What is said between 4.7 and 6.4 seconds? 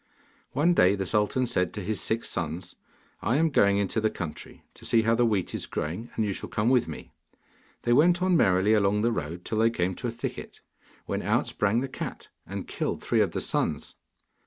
to see how the wheat is growing, and you